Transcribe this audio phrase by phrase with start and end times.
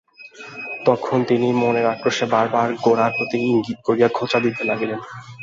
[0.85, 4.99] তখন তিনি মনের আক্রোশে বার বার গোরার প্রতি ইঙ্গিত করিয়া খোঁচা দিতে লাগিলেন।